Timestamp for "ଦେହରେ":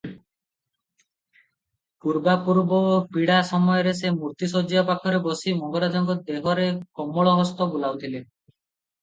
6.33-6.67